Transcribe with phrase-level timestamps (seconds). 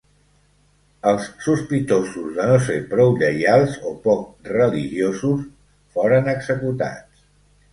[1.09, 5.45] Els sospitosos de no ser prou lleials o poc religiosos
[5.99, 7.25] foren executats.